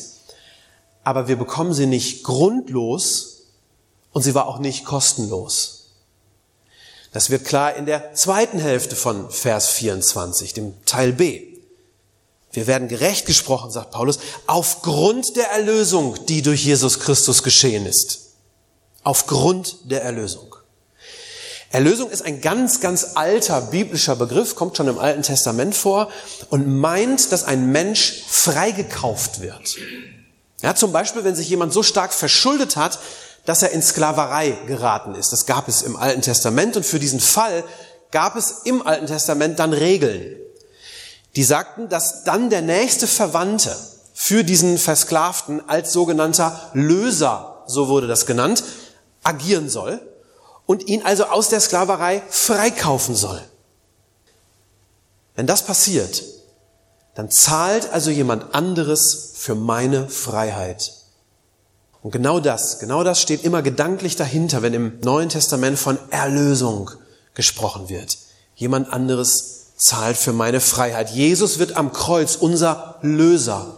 aber 1.04 1.28
wir 1.28 1.36
bekommen 1.36 1.74
sie 1.74 1.88
nicht 1.88 2.24
grundlos 2.24 3.48
und 4.12 4.22
sie 4.22 4.36
war 4.36 4.48
auch 4.48 4.60
nicht 4.60 4.86
kostenlos. 4.86 5.82
Das 7.12 7.30
wird 7.30 7.44
klar 7.44 7.76
in 7.76 7.86
der 7.86 8.14
zweiten 8.14 8.60
Hälfte 8.60 8.96
von 8.96 9.32
Vers 9.32 9.70
24, 9.70 10.54
dem 10.54 10.86
Teil 10.86 11.12
B. 11.12 11.51
Wir 12.54 12.68
werden 12.68 12.88
gerecht 12.88 13.26
gesprochen, 13.26 13.72
sagt 13.72 13.92
Paulus, 13.92 14.20
aufgrund 14.48 15.38
der 15.38 15.52
Erlösung, 15.52 16.26
die 16.28 16.42
durch 16.42 16.66
Jesus 16.66 17.00
Christus 17.00 17.44
geschehen 17.44 17.86
ist. 17.86 18.34
Aufgrund 19.04 19.78
der 19.90 20.04
Erlösung. 20.04 20.56
Erlösung 21.72 22.10
ist 22.10 22.24
ein 22.24 22.42
ganz, 22.42 22.82
ganz 22.82 23.16
alter 23.16 23.62
biblischer 23.62 24.18
Begriff, 24.18 24.56
kommt 24.56 24.76
schon 24.76 24.90
im 24.90 25.00
Alten 25.00 25.24
Testament 25.24 25.74
vor 25.74 26.10
und 26.50 26.68
meint, 26.68 27.32
dass 27.32 27.46
ein 27.46 27.72
Mensch 27.72 28.24
freigekauft 28.28 29.40
wird. 29.40 29.78
Ja, 30.62 30.76
zum 30.76 30.92
Beispiel, 30.92 31.24
wenn 31.24 31.36
sich 31.36 31.48
jemand 31.48 31.72
so 31.72 31.82
stark 31.82 32.14
verschuldet 32.14 32.76
hat, 32.76 33.00
dass 33.46 33.64
er 33.64 33.72
in 33.72 33.82
Sklaverei 33.82 34.52
geraten 34.68 35.16
ist. 35.16 35.32
Das 35.32 35.46
gab 35.46 35.68
es 35.68 35.82
im 35.82 35.96
Alten 35.96 36.22
Testament 36.22 36.76
und 36.76 36.86
für 36.86 37.00
diesen 37.00 37.22
Fall 37.22 37.64
gab 38.12 38.36
es 38.36 38.62
im 38.66 38.86
Alten 38.86 39.08
Testament 39.08 39.58
dann 39.58 39.74
Regeln. 39.74 40.36
Die 41.36 41.44
sagten, 41.44 41.90
dass 41.90 42.24
dann 42.24 42.50
der 42.50 42.62
nächste 42.62 43.08
Verwandte 43.08 43.76
für 44.14 44.44
diesen 44.44 44.78
Versklavten 44.78 45.68
als 45.70 45.94
sogenannter 45.94 46.70
Löser, 46.74 47.64
so 47.68 47.88
wurde 47.88 48.08
das 48.08 48.26
genannt, 48.26 48.64
agieren 49.24 49.70
soll 49.70 50.02
und 50.66 50.88
ihn 50.88 51.04
also 51.04 51.26
aus 51.26 51.50
der 51.50 51.60
Sklaverei 51.60 52.22
freikaufen 52.30 53.16
soll. 53.16 53.42
Wenn 55.36 55.48
das 55.48 55.64
passiert, 55.64 56.24
dann 57.16 57.32
zahlt 57.32 57.92
also 57.92 58.12
jemand 58.12 58.54
anderes 58.54 59.34
für 59.36 59.56
meine 59.56 60.10
Freiheit. 60.10 60.94
Und 62.02 62.12
genau 62.12 62.40
das, 62.40 62.80
genau 62.80 63.04
das 63.04 63.22
steht 63.22 63.44
immer 63.44 63.62
gedanklich 63.62 64.16
dahinter, 64.16 64.62
wenn 64.62 64.74
im 64.74 65.00
Neuen 65.02 65.30
Testament 65.30 65.78
von 65.78 65.98
Erlösung 66.10 66.90
gesprochen 67.34 67.90
wird. 67.90 68.18
Jemand 68.56 68.92
anderes 68.92 69.61
zahlt 69.82 70.16
für 70.16 70.32
meine 70.32 70.60
Freiheit. 70.60 71.10
Jesus 71.10 71.58
wird 71.58 71.76
am 71.76 71.92
Kreuz 71.92 72.36
unser 72.36 73.00
Löser, 73.02 73.78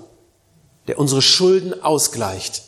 der 0.88 1.00
unsere 1.00 1.22
Schulden 1.22 1.82
ausgleicht, 1.82 2.64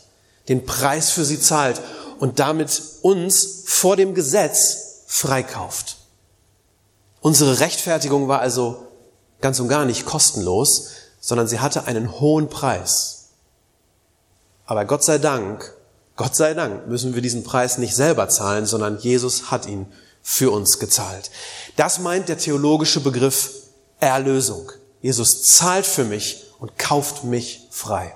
den 0.48 0.64
Preis 0.64 1.10
für 1.10 1.24
sie 1.24 1.38
zahlt 1.38 1.80
und 2.18 2.38
damit 2.38 2.82
uns 3.02 3.64
vor 3.66 3.96
dem 3.96 4.14
Gesetz 4.14 5.02
freikauft. 5.06 5.98
Unsere 7.20 7.60
Rechtfertigung 7.60 8.26
war 8.26 8.40
also 8.40 8.86
ganz 9.42 9.60
und 9.60 9.68
gar 9.68 9.84
nicht 9.84 10.06
kostenlos, 10.06 10.92
sondern 11.20 11.46
sie 11.46 11.60
hatte 11.60 11.84
einen 11.84 12.18
hohen 12.20 12.48
Preis. 12.48 13.28
Aber 14.64 14.86
Gott 14.86 15.04
sei 15.04 15.18
Dank, 15.18 15.74
Gott 16.16 16.34
sei 16.34 16.54
Dank 16.54 16.86
müssen 16.86 17.14
wir 17.14 17.20
diesen 17.20 17.44
Preis 17.44 17.76
nicht 17.76 17.94
selber 17.94 18.30
zahlen, 18.30 18.64
sondern 18.64 18.98
Jesus 18.98 19.50
hat 19.50 19.66
ihn 19.66 19.92
für 20.28 20.50
uns 20.50 20.80
gezahlt. 20.80 21.30
Das 21.76 22.00
meint 22.00 22.28
der 22.28 22.36
theologische 22.36 22.98
Begriff 22.98 23.52
Erlösung. 24.00 24.72
Jesus 25.00 25.44
zahlt 25.44 25.86
für 25.86 26.02
mich 26.02 26.42
und 26.58 26.76
kauft 26.78 27.22
mich 27.22 27.68
frei. 27.70 28.12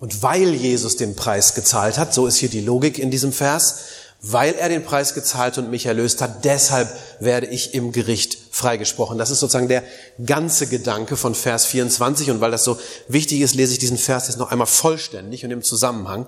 Und 0.00 0.24
weil 0.24 0.52
Jesus 0.52 0.96
den 0.96 1.14
Preis 1.14 1.54
gezahlt 1.54 1.96
hat, 1.96 2.12
so 2.12 2.26
ist 2.26 2.38
hier 2.38 2.48
die 2.48 2.60
Logik 2.60 2.98
in 2.98 3.12
diesem 3.12 3.32
Vers, 3.32 3.76
weil 4.20 4.54
er 4.54 4.68
den 4.68 4.84
Preis 4.84 5.14
gezahlt 5.14 5.58
und 5.58 5.70
mich 5.70 5.86
erlöst 5.86 6.20
hat, 6.20 6.44
deshalb 6.44 6.92
werde 7.20 7.46
ich 7.46 7.72
im 7.72 7.92
Gericht 7.92 8.36
freigesprochen. 8.50 9.16
Das 9.16 9.30
ist 9.30 9.38
sozusagen 9.38 9.68
der 9.68 9.84
ganze 10.26 10.66
Gedanke 10.66 11.16
von 11.16 11.36
Vers 11.36 11.66
24 11.66 12.32
und 12.32 12.40
weil 12.40 12.50
das 12.50 12.64
so 12.64 12.80
wichtig 13.06 13.42
ist, 13.42 13.54
lese 13.54 13.74
ich 13.74 13.78
diesen 13.78 13.96
Vers 13.96 14.26
jetzt 14.26 14.38
noch 14.38 14.50
einmal 14.50 14.66
vollständig 14.66 15.44
und 15.44 15.52
im 15.52 15.62
Zusammenhang. 15.62 16.26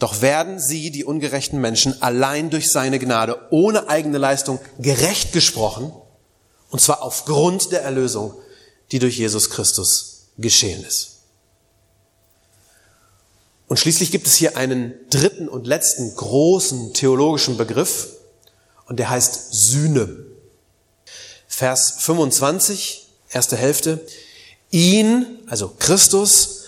Doch 0.00 0.22
werden 0.22 0.58
sie, 0.58 0.90
die 0.90 1.04
ungerechten 1.04 1.60
Menschen, 1.60 2.00
allein 2.02 2.48
durch 2.48 2.72
seine 2.72 2.98
Gnade, 2.98 3.38
ohne 3.50 3.88
eigene 3.90 4.16
Leistung, 4.16 4.58
gerecht 4.78 5.32
gesprochen, 5.32 5.92
und 6.70 6.80
zwar 6.80 7.02
aufgrund 7.02 7.70
der 7.70 7.82
Erlösung, 7.82 8.34
die 8.92 8.98
durch 8.98 9.18
Jesus 9.18 9.50
Christus 9.50 10.30
geschehen 10.38 10.82
ist. 10.84 11.18
Und 13.68 13.78
schließlich 13.78 14.10
gibt 14.10 14.26
es 14.26 14.36
hier 14.36 14.56
einen 14.56 14.94
dritten 15.10 15.48
und 15.48 15.66
letzten 15.66 16.14
großen 16.16 16.94
theologischen 16.94 17.58
Begriff, 17.58 18.08
und 18.86 18.96
der 18.96 19.10
heißt 19.10 19.52
Sühne. 19.52 20.24
Vers 21.46 21.96
25, 21.98 23.06
erste 23.28 23.56
Hälfte. 23.56 24.00
Ihn, 24.70 25.40
also 25.46 25.74
Christus, 25.78 26.59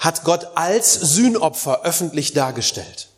hat 0.00 0.24
Gott 0.24 0.48
als 0.56 0.94
Sühnopfer 0.94 1.82
öffentlich 1.82 2.32
dargestellt. 2.32 3.08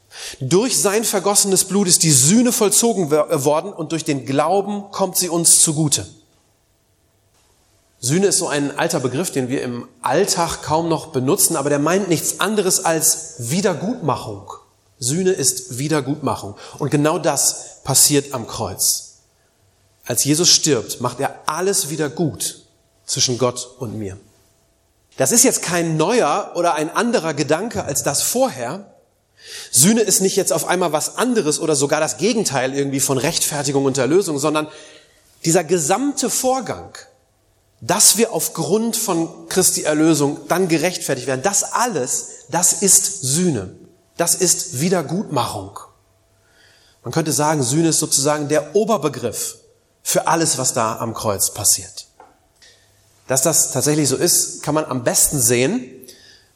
Durch 0.40 0.78
sein 0.80 1.04
vergossenes 1.04 1.64
Blut 1.64 1.88
ist 1.88 2.02
die 2.02 2.10
Sühne 2.10 2.52
vollzogen 2.52 3.10
worden 3.10 3.72
und 3.72 3.92
durch 3.92 4.04
den 4.04 4.26
Glauben 4.26 4.90
kommt 4.90 5.16
sie 5.16 5.28
uns 5.28 5.60
zugute. 5.60 6.06
Sühne 8.00 8.26
ist 8.26 8.38
so 8.38 8.48
ein 8.48 8.76
alter 8.76 8.98
Begriff, 8.98 9.30
den 9.30 9.48
wir 9.48 9.62
im 9.62 9.88
Alltag 10.02 10.62
kaum 10.62 10.88
noch 10.88 11.06
benutzen, 11.08 11.54
aber 11.56 11.70
der 11.70 11.78
meint 11.78 12.08
nichts 12.08 12.40
anderes 12.40 12.84
als 12.84 13.34
Wiedergutmachung. 13.38 14.50
Sühne 14.98 15.30
ist 15.30 15.78
Wiedergutmachung. 15.78 16.56
Und 16.78 16.90
genau 16.90 17.18
das 17.18 17.82
passiert 17.84 18.34
am 18.34 18.48
Kreuz. 18.48 19.18
Als 20.04 20.24
Jesus 20.24 20.48
stirbt, 20.48 21.00
macht 21.00 21.20
er 21.20 21.40
alles 21.46 21.90
wieder 21.90 22.08
gut 22.08 22.62
zwischen 23.06 23.38
Gott 23.38 23.76
und 23.78 23.96
mir. 23.96 24.18
Das 25.16 25.32
ist 25.32 25.44
jetzt 25.44 25.62
kein 25.62 25.96
neuer 25.96 26.52
oder 26.54 26.74
ein 26.74 26.90
anderer 26.90 27.34
Gedanke 27.34 27.84
als 27.84 28.02
das 28.02 28.22
vorher. 28.22 28.94
Sühne 29.70 30.00
ist 30.00 30.20
nicht 30.20 30.36
jetzt 30.36 30.52
auf 30.52 30.66
einmal 30.66 30.92
was 30.92 31.16
anderes 31.16 31.60
oder 31.60 31.74
sogar 31.74 32.00
das 32.00 32.16
Gegenteil 32.16 32.74
irgendwie 32.74 33.00
von 33.00 33.18
Rechtfertigung 33.18 33.84
und 33.84 33.98
Erlösung, 33.98 34.38
sondern 34.38 34.68
dieser 35.44 35.64
gesamte 35.64 36.30
Vorgang, 36.30 36.96
dass 37.80 38.16
wir 38.16 38.32
aufgrund 38.32 38.96
von 38.96 39.48
Christi 39.48 39.82
Erlösung 39.82 40.40
dann 40.48 40.68
gerechtfertigt 40.68 41.26
werden, 41.26 41.42
das 41.42 41.64
alles, 41.64 42.28
das 42.48 42.72
ist 42.74 43.22
Sühne. 43.22 43.74
Das 44.16 44.34
ist 44.34 44.80
Wiedergutmachung. 44.80 45.78
Man 47.02 47.12
könnte 47.12 47.32
sagen, 47.32 47.62
Sühne 47.62 47.88
ist 47.88 47.98
sozusagen 47.98 48.48
der 48.48 48.76
Oberbegriff 48.76 49.56
für 50.02 50.28
alles, 50.28 50.58
was 50.58 50.74
da 50.74 50.98
am 50.98 51.14
Kreuz 51.14 51.52
passiert. 51.52 52.06
Dass 53.32 53.40
das 53.40 53.72
tatsächlich 53.72 54.10
so 54.10 54.16
ist, 54.16 54.62
kann 54.62 54.74
man 54.74 54.84
am 54.84 55.04
besten 55.04 55.40
sehen, 55.40 55.86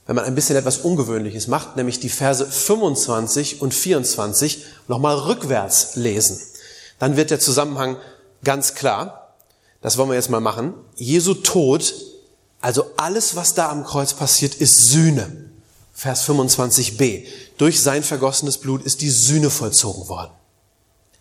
wenn 0.07 0.15
man 0.15 0.27
ein 0.27 0.35
bisschen 0.35 0.57
etwas 0.57 0.77
Ungewöhnliches 0.77 1.47
macht, 1.47 1.75
nämlich 1.75 2.01
die 2.01 2.11
Verse 2.11 2.45
25 2.45 3.63
und 3.63 3.73
24 3.73 4.63
nochmal 4.87 5.17
rückwärts 5.17 5.97
lesen. 5.97 6.39
Dann 6.99 7.17
wird 7.17 7.31
der 7.31 7.41
Zusammenhang 7.41 7.97
ganz 8.45 8.75
klar. 8.75 9.35
Das 9.81 9.97
wollen 9.97 10.11
wir 10.11 10.17
jetzt 10.17 10.29
mal 10.29 10.43
machen. 10.43 10.75
Jesu 10.97 11.33
Tod, 11.33 11.95
also 12.61 12.91
alles, 12.99 13.37
was 13.37 13.55
da 13.55 13.71
am 13.71 13.83
Kreuz 13.83 14.13
passiert, 14.13 14.57
ist 14.57 14.91
Sühne. 14.91 15.49
Vers 15.95 16.29
25b. 16.29 17.25
Durch 17.57 17.81
sein 17.81 18.03
vergossenes 18.03 18.59
Blut 18.59 18.83
ist 18.83 19.01
die 19.01 19.09
Sühne 19.09 19.49
vollzogen 19.49 20.11
worden. 20.11 20.33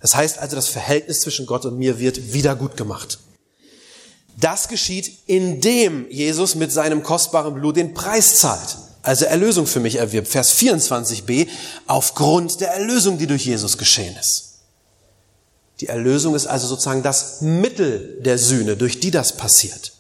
Das 0.02 0.16
heißt 0.16 0.38
also, 0.38 0.58
das 0.58 0.68
Verhältnis 0.68 1.22
zwischen 1.22 1.46
Gott 1.46 1.64
und 1.64 1.78
mir 1.78 1.98
wird 1.98 2.34
wieder 2.34 2.58
gut 2.58 2.76
gemacht. 2.76 3.20
Das 4.38 4.68
geschieht, 4.68 5.20
indem 5.28 6.10
Jesus 6.10 6.56
mit 6.56 6.72
seinem 6.72 7.04
kostbaren 7.04 7.54
Blut 7.54 7.78
den 7.78 7.94
Preis 7.94 8.40
zahlt, 8.40 8.78
also 9.02 9.26
Erlösung 9.26 9.68
für 9.68 9.80
mich 9.80 9.96
erwirbt. 9.96 10.28
Vers 10.28 10.56
24b, 10.56 11.48
aufgrund 11.88 12.60
der 12.60 12.74
Erlösung, 12.74 13.18
die 13.18 13.28
durch 13.28 13.46
Jesus 13.46 13.78
geschehen 13.78 14.16
ist. 14.20 14.56
Die 15.80 15.88
Erlösung 15.88 16.36
ist 16.36 16.48
also 16.48 16.68
sozusagen 16.68 17.04
das 17.04 17.42
Mittel 17.42 18.20
der 18.22 18.38
Sühne, 18.38 18.78
durch 18.78 19.00
die 19.00 19.12
das 19.12 19.38
passiert. 19.38 19.94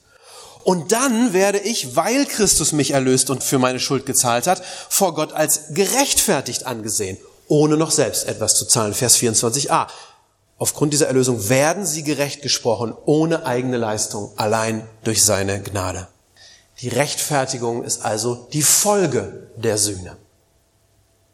Und 0.64 0.92
dann 0.92 1.34
werde 1.34 1.60
ich, 1.60 1.96
weil 1.96 2.26
Christus 2.26 2.72
mich 2.72 2.92
erlöst 2.92 3.30
und 3.30 3.44
für 3.44 3.60
meine 3.60 3.80
Schuld 3.80 4.08
gezahlt 4.08 4.48
hat, 4.48 4.64
vor 4.90 5.14
Gott 5.14 5.32
als 5.34 5.74
gerechtfertigt 5.76 6.66
angesehen, 6.66 7.18
ohne 7.48 7.78
noch 7.78 7.92
selbst 7.92 8.28
etwas 8.28 8.56
zu 8.56 8.66
zahlen. 8.66 8.96
Vers 8.96 9.18
24a. 9.18 9.88
Aufgrund 10.58 10.94
dieser 10.94 11.08
Erlösung 11.08 11.50
werden 11.50 11.86
sie 11.86 12.04
gerecht 12.04 12.42
gesprochen, 12.42 12.94
ohne 13.06 13.46
eigene 13.46 13.78
Leistung, 13.78 14.32
allein 14.38 14.88
durch 15.04 15.24
seine 15.24 15.62
Gnade. 15.62 16.08
Die 16.80 16.88
Rechtfertigung 16.90 17.84
ist 17.84 18.06
also 18.06 18.48
die 18.54 18.62
Folge 18.62 19.48
der 19.58 19.78
Sühne. 19.78 20.18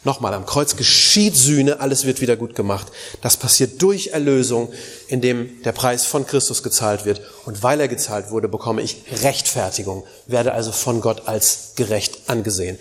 Nochmal, 0.04 0.34
am 0.34 0.48
Kreuz 0.48 0.76
geschieht 0.76 1.36
Sühne, 1.36 1.80
alles 1.80 2.06
wird 2.06 2.22
wieder 2.22 2.36
gut 2.36 2.56
gemacht. 2.56 2.88
Das 3.22 3.38
passiert 3.38 3.80
durch 3.84 4.08
Erlösung, 4.08 4.74
indem 5.08 5.62
der 5.62 5.74
Preis 5.74 6.08
von 6.08 6.26
Christus 6.26 6.64
gezahlt 6.64 7.06
wird. 7.06 7.22
Und 7.46 7.62
weil 7.62 7.80
er 7.80 7.88
gezahlt 7.88 8.32
wurde, 8.32 8.48
bekomme 8.48 8.82
ich 8.82 9.04
Rechtfertigung, 9.22 10.04
werde 10.26 10.54
also 10.54 10.72
von 10.72 11.02
Gott 11.02 11.28
als 11.28 11.74
gerecht 11.76 12.22
angesehen. 12.26 12.80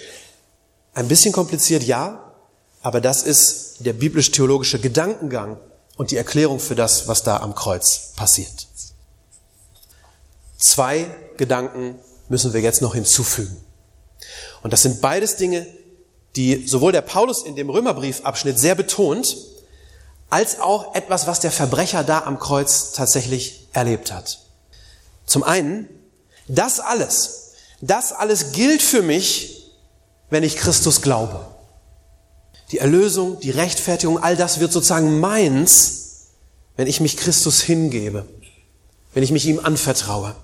Ein 0.94 1.08
bisschen 1.08 1.32
kompliziert, 1.32 1.82
ja, 1.82 2.32
aber 2.80 3.02
das 3.02 3.22
ist 3.22 3.76
der 3.80 3.92
biblisch-theologische 3.92 4.78
Gedankengang 4.78 5.58
und 6.00 6.12
die 6.12 6.16
Erklärung 6.16 6.60
für 6.60 6.74
das, 6.74 7.08
was 7.08 7.24
da 7.24 7.40
am 7.40 7.54
Kreuz 7.54 8.14
passiert. 8.16 8.68
Zwei 10.56 11.14
Gedanken 11.36 11.98
müssen 12.30 12.54
wir 12.54 12.62
jetzt 12.62 12.80
noch 12.80 12.94
hinzufügen. 12.94 13.54
Und 14.62 14.72
das 14.72 14.80
sind 14.80 15.02
beides 15.02 15.36
Dinge, 15.36 15.66
die 16.36 16.66
sowohl 16.66 16.92
der 16.92 17.02
Paulus 17.02 17.42
in 17.42 17.54
dem 17.54 17.68
Römerbriefabschnitt 17.68 18.58
sehr 18.58 18.74
betont, 18.74 19.36
als 20.30 20.58
auch 20.58 20.94
etwas, 20.94 21.26
was 21.26 21.40
der 21.40 21.52
Verbrecher 21.52 22.02
da 22.02 22.22
am 22.22 22.38
Kreuz 22.38 22.92
tatsächlich 22.92 23.68
erlebt 23.74 24.10
hat. 24.10 24.38
Zum 25.26 25.42
einen, 25.42 25.86
das 26.48 26.80
alles, 26.80 27.52
das 27.82 28.12
alles 28.12 28.52
gilt 28.52 28.80
für 28.80 29.02
mich, 29.02 29.70
wenn 30.30 30.44
ich 30.44 30.56
Christus 30.56 31.02
glaube. 31.02 31.46
Die 32.70 32.78
Erlösung, 32.78 33.40
die 33.40 33.50
Rechtfertigung, 33.50 34.22
all 34.22 34.36
das 34.36 34.60
wird 34.60 34.72
sozusagen 34.72 35.18
meins, 35.20 36.28
wenn 36.76 36.86
ich 36.86 37.00
mich 37.00 37.16
Christus 37.16 37.60
hingebe, 37.60 38.26
wenn 39.12 39.22
ich 39.22 39.32
mich 39.32 39.46
ihm 39.46 39.58
anvertraue. 39.58 40.34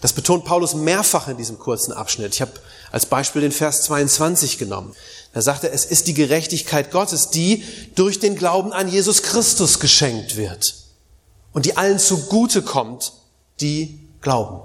Das 0.00 0.12
betont 0.12 0.44
Paulus 0.44 0.74
mehrfach 0.74 1.26
in 1.28 1.38
diesem 1.38 1.58
kurzen 1.58 1.92
Abschnitt. 1.92 2.34
Ich 2.34 2.42
habe 2.42 2.52
als 2.92 3.06
Beispiel 3.06 3.40
den 3.42 3.52
Vers 3.52 3.82
22 3.82 4.58
genommen. 4.58 4.94
Da 5.32 5.40
sagt 5.40 5.64
er, 5.64 5.72
es 5.72 5.84
ist 5.84 6.06
die 6.06 6.14
Gerechtigkeit 6.14 6.90
Gottes, 6.90 7.30
die 7.30 7.64
durch 7.94 8.20
den 8.20 8.36
Glauben 8.36 8.72
an 8.72 8.88
Jesus 8.88 9.22
Christus 9.22 9.80
geschenkt 9.80 10.36
wird 10.36 10.74
und 11.52 11.64
die 11.64 11.78
allen 11.78 11.98
zugute 11.98 12.60
kommt, 12.60 13.14
die 13.60 13.98
glauben. 14.20 14.60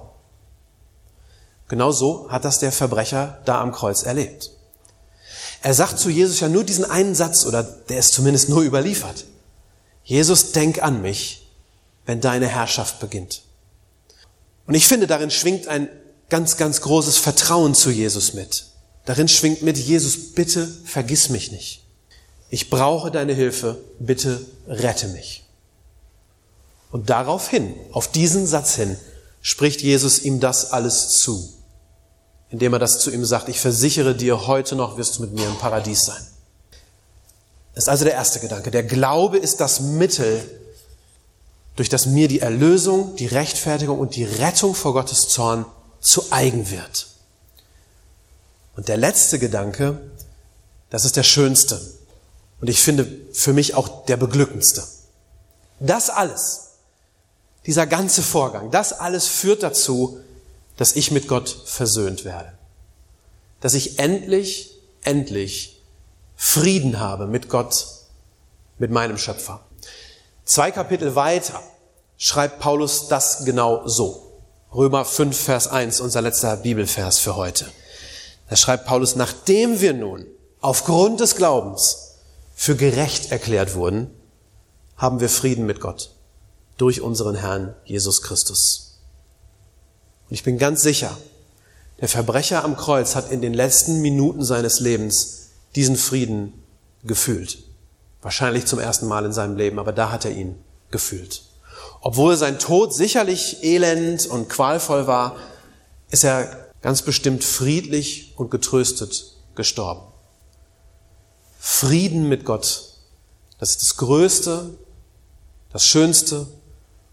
Genau 1.69 1.93
so 1.93 2.29
hat 2.29 2.43
das 2.43 2.59
der 2.59 2.73
Verbrecher 2.73 3.41
da 3.45 3.61
am 3.61 3.71
Kreuz 3.71 4.03
erlebt. 4.03 4.51
Er 5.61 5.73
sagt 5.73 5.99
zu 5.99 6.09
Jesus 6.09 6.39
ja 6.39 6.49
nur 6.49 6.63
diesen 6.63 6.85
einen 6.85 7.15
Satz, 7.15 7.45
oder 7.45 7.63
der 7.63 7.99
ist 7.99 8.13
zumindest 8.13 8.49
nur 8.49 8.63
überliefert. 8.63 9.25
Jesus, 10.03 10.51
denk 10.51 10.81
an 10.81 11.01
mich, 11.01 11.47
wenn 12.05 12.19
deine 12.19 12.47
Herrschaft 12.47 12.99
beginnt. 12.99 13.43
Und 14.65 14.73
ich 14.73 14.87
finde, 14.87 15.07
darin 15.07 15.31
schwingt 15.31 15.67
ein 15.67 15.87
ganz, 16.29 16.57
ganz 16.57 16.81
großes 16.81 17.17
Vertrauen 17.17 17.75
zu 17.75 17.91
Jesus 17.91 18.33
mit. 18.33 18.65
Darin 19.05 19.27
schwingt 19.27 19.61
mit, 19.61 19.77
Jesus, 19.77 20.33
bitte 20.33 20.67
vergiss 20.85 21.29
mich 21.29 21.51
nicht. 21.51 21.83
Ich 22.49 22.69
brauche 22.69 23.11
deine 23.11 23.33
Hilfe, 23.33 23.77
bitte 23.99 24.45
rette 24.67 25.07
mich. 25.09 25.43
Und 26.91 27.09
daraufhin, 27.09 27.73
auf 27.91 28.11
diesen 28.11 28.47
Satz 28.47 28.75
hin, 28.75 28.97
spricht 29.41 29.81
Jesus 29.81 30.19
ihm 30.19 30.39
das 30.39 30.71
alles 30.71 31.09
zu, 31.09 31.53
indem 32.51 32.73
er 32.73 32.79
das 32.79 32.99
zu 32.99 33.11
ihm 33.11 33.25
sagt, 33.25 33.49
ich 33.49 33.59
versichere 33.59 34.13
dir, 34.13 34.45
heute 34.45 34.75
noch 34.75 34.97
wirst 34.97 35.17
du 35.17 35.21
mit 35.21 35.33
mir 35.33 35.47
im 35.47 35.57
Paradies 35.57 36.03
sein. 36.03 36.21
Das 37.73 37.85
ist 37.85 37.89
also 37.89 38.03
der 38.03 38.13
erste 38.13 38.41
Gedanke. 38.41 38.69
Der 38.69 38.83
Glaube 38.83 39.37
ist 39.37 39.61
das 39.61 39.79
Mittel, 39.79 40.41
durch 41.77 41.87
das 41.87 42.05
mir 42.05 42.27
die 42.27 42.41
Erlösung, 42.41 43.15
die 43.15 43.27
Rechtfertigung 43.27 43.97
und 43.97 44.17
die 44.17 44.25
Rettung 44.25 44.75
vor 44.75 44.93
Gottes 44.93 45.29
Zorn 45.29 45.65
zu 46.01 46.25
eigen 46.31 46.69
wird. 46.69 47.07
Und 48.75 48.89
der 48.89 48.97
letzte 48.97 49.39
Gedanke, 49.39 50.01
das 50.89 51.05
ist 51.05 51.15
der 51.15 51.23
schönste 51.23 51.79
und 52.59 52.69
ich 52.69 52.81
finde 52.81 53.07
für 53.31 53.53
mich 53.53 53.75
auch 53.75 54.05
der 54.05 54.17
beglückendste. 54.17 54.83
Das 55.79 56.09
alles, 56.09 56.71
dieser 57.65 57.87
ganze 57.87 58.21
Vorgang, 58.21 58.71
das 58.71 58.91
alles 58.91 59.27
führt 59.27 59.63
dazu, 59.63 60.19
dass 60.81 60.95
ich 60.95 61.11
mit 61.11 61.27
Gott 61.27 61.47
versöhnt 61.65 62.25
werde. 62.25 62.53
Dass 63.59 63.75
ich 63.75 63.99
endlich, 63.99 64.79
endlich 65.03 65.79
Frieden 66.35 66.99
habe 66.99 67.27
mit 67.27 67.49
Gott, 67.49 67.85
mit 68.79 68.89
meinem 68.89 69.19
Schöpfer. 69.19 69.63
Zwei 70.43 70.71
Kapitel 70.71 71.13
weiter 71.13 71.61
schreibt 72.17 72.59
Paulus 72.59 73.09
das 73.09 73.45
genau 73.45 73.87
so. 73.87 74.41
Römer 74.73 75.05
5, 75.05 75.39
Vers 75.39 75.67
1, 75.67 76.01
unser 76.01 76.23
letzter 76.23 76.57
Bibelvers 76.57 77.19
für 77.19 77.35
heute. 77.35 77.67
Da 78.49 78.55
schreibt 78.55 78.87
Paulus, 78.87 79.15
nachdem 79.15 79.81
wir 79.81 79.93
nun 79.93 80.25
aufgrund 80.61 81.19
des 81.19 81.35
Glaubens 81.35 82.15
für 82.55 82.75
gerecht 82.75 83.31
erklärt 83.31 83.75
wurden, 83.75 84.09
haben 84.97 85.19
wir 85.19 85.29
Frieden 85.29 85.67
mit 85.67 85.79
Gott 85.79 86.09
durch 86.77 87.01
unseren 87.01 87.35
Herrn 87.35 87.75
Jesus 87.85 88.23
Christus. 88.23 88.90
Ich 90.31 90.43
bin 90.43 90.57
ganz 90.57 90.81
sicher, 90.81 91.15
der 91.99 92.07
Verbrecher 92.07 92.63
am 92.63 92.77
Kreuz 92.77 93.15
hat 93.15 93.31
in 93.31 93.41
den 93.41 93.53
letzten 93.53 94.01
Minuten 94.01 94.45
seines 94.45 94.79
Lebens 94.79 95.49
diesen 95.75 95.97
Frieden 95.97 96.53
gefühlt. 97.03 97.57
Wahrscheinlich 98.21 98.65
zum 98.65 98.79
ersten 98.79 99.07
Mal 99.07 99.25
in 99.25 99.33
seinem 99.33 99.57
Leben, 99.57 99.77
aber 99.77 99.91
da 99.91 100.09
hat 100.09 100.23
er 100.23 100.31
ihn 100.31 100.55
gefühlt. 100.89 101.43
Obwohl 101.99 102.37
sein 102.37 102.59
Tod 102.59 102.93
sicherlich 102.93 103.61
elend 103.61 104.25
und 104.25 104.47
qualvoll 104.47 105.05
war, 105.05 105.35
ist 106.11 106.23
er 106.23 106.69
ganz 106.81 107.01
bestimmt 107.01 107.43
friedlich 107.43 108.33
und 108.37 108.51
getröstet 108.51 109.35
gestorben. 109.55 110.13
Frieden 111.59 112.29
mit 112.29 112.45
Gott, 112.45 112.93
das 113.59 113.71
ist 113.71 113.81
das 113.81 113.97
Größte, 113.97 114.77
das 115.73 115.85
Schönste 115.85 116.47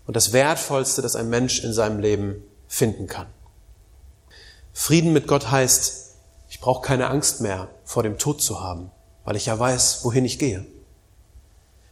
und 0.06 0.14
das 0.14 0.32
Wertvollste, 0.32 1.02
das 1.02 1.16
ein 1.16 1.28
Mensch 1.28 1.64
in 1.64 1.72
seinem 1.72 1.98
Leben 1.98 2.44
finden 2.68 3.06
kann. 3.08 3.26
Frieden 4.72 5.12
mit 5.12 5.26
Gott 5.26 5.50
heißt, 5.50 6.14
ich 6.48 6.60
brauche 6.60 6.82
keine 6.86 7.08
Angst 7.08 7.40
mehr 7.40 7.68
vor 7.84 8.04
dem 8.04 8.18
Tod 8.18 8.40
zu 8.40 8.60
haben, 8.60 8.90
weil 9.24 9.34
ich 9.34 9.46
ja 9.46 9.58
weiß, 9.58 10.04
wohin 10.04 10.24
ich 10.24 10.38
gehe. 10.38 10.64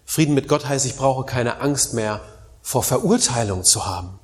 Frieden 0.05 0.35
mit 0.35 0.47
Gott 0.47 0.69
heißt, 0.69 0.87
ich 0.87 0.97
brauche 0.97 1.25
keine 1.25 1.61
Angst 1.61 1.95
mehr 1.95 2.21
vor 2.63 2.83
Verurteilung 2.83 3.65
zu 3.65 3.87
haben, 3.87 4.21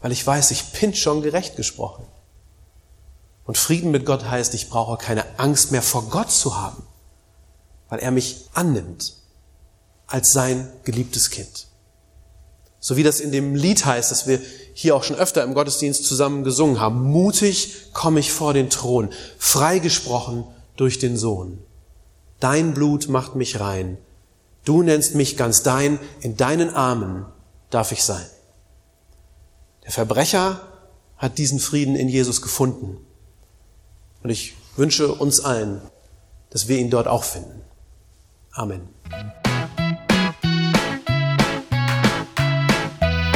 weil 0.00 0.10
ich 0.10 0.26
weiß, 0.26 0.50
ich 0.50 0.72
bin 0.72 0.94
schon 0.94 1.22
gerecht 1.22 1.56
gesprochen. 1.56 2.04
Und 3.44 3.58
Frieden 3.58 3.90
mit 3.90 4.06
Gott 4.06 4.24
heißt, 4.24 4.54
ich 4.54 4.68
brauche 4.68 4.96
keine 4.96 5.38
Angst 5.38 5.70
mehr 5.70 5.82
vor 5.82 6.08
Gott 6.08 6.30
zu 6.30 6.56
haben, 6.56 6.82
weil 7.88 8.00
er 8.00 8.10
mich 8.10 8.48
annimmt 8.54 9.14
als 10.06 10.32
sein 10.32 10.72
geliebtes 10.84 11.30
Kind. 11.30 11.68
So 12.84 12.98
wie 12.98 13.02
das 13.02 13.20
in 13.20 13.32
dem 13.32 13.54
Lied 13.54 13.86
heißt, 13.86 14.10
das 14.10 14.26
wir 14.26 14.42
hier 14.74 14.94
auch 14.94 15.04
schon 15.04 15.16
öfter 15.16 15.42
im 15.42 15.54
Gottesdienst 15.54 16.04
zusammen 16.04 16.44
gesungen 16.44 16.80
haben. 16.80 17.02
Mutig 17.02 17.92
komme 17.94 18.20
ich 18.20 18.30
vor 18.30 18.52
den 18.52 18.68
Thron, 18.68 19.08
freigesprochen 19.38 20.44
durch 20.76 20.98
den 20.98 21.16
Sohn. 21.16 21.60
Dein 22.40 22.74
Blut 22.74 23.08
macht 23.08 23.36
mich 23.36 23.58
rein, 23.58 23.96
Du 24.64 24.82
nennst 24.82 25.14
mich 25.14 25.36
ganz 25.36 25.62
dein, 25.62 25.98
in 26.20 26.36
deinen 26.36 26.70
Armen 26.70 27.26
darf 27.70 27.92
ich 27.92 28.02
sein. 28.02 28.26
Der 29.84 29.92
Verbrecher 29.92 30.60
hat 31.16 31.38
diesen 31.38 31.60
Frieden 31.60 31.96
in 31.96 32.08
Jesus 32.08 32.40
gefunden. 32.40 32.98
Und 34.22 34.30
ich 34.30 34.54
wünsche 34.76 35.14
uns 35.14 35.40
allen, 35.40 35.80
dass 36.50 36.68
wir 36.68 36.78
ihn 36.78 36.90
dort 36.90 37.08
auch 37.08 37.24
finden. 37.24 37.62
Amen. 38.52 38.88